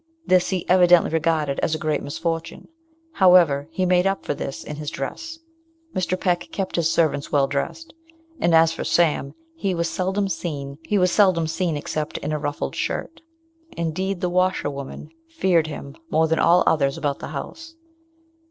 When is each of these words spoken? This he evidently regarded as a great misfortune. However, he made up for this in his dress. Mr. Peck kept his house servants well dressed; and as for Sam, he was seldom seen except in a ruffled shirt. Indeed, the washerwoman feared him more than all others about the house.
This 0.25 0.49
he 0.49 0.67
evidently 0.67 1.11
regarded 1.11 1.59
as 1.59 1.75
a 1.75 1.77
great 1.77 2.01
misfortune. 2.01 2.67
However, 3.13 3.67
he 3.69 3.85
made 3.85 4.07
up 4.07 4.25
for 4.25 4.33
this 4.33 4.63
in 4.63 4.77
his 4.77 4.89
dress. 4.89 5.37
Mr. 5.93 6.19
Peck 6.19 6.47
kept 6.51 6.75
his 6.75 6.87
house 6.87 6.93
servants 6.95 7.31
well 7.31 7.45
dressed; 7.45 7.93
and 8.39 8.55
as 8.55 8.73
for 8.73 8.83
Sam, 8.83 9.35
he 9.55 9.75
was 9.75 9.87
seldom 9.87 10.27
seen 10.27 10.79
except 11.29 12.17
in 12.17 12.31
a 12.31 12.39
ruffled 12.39 12.73
shirt. 12.75 13.21
Indeed, 13.77 14.21
the 14.21 14.29
washerwoman 14.31 15.09
feared 15.29 15.67
him 15.67 15.95
more 16.09 16.27
than 16.27 16.39
all 16.39 16.63
others 16.65 16.97
about 16.97 17.19
the 17.19 17.27
house. 17.27 17.75